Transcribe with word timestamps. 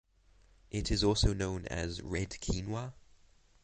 It 0.71 0.89
is 0.89 1.03
also 1.03 1.31
known 1.31 1.67
as 1.67 2.01
red 2.01 2.31
quinoa. 2.31 2.93